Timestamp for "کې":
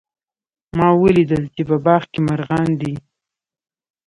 2.11-2.19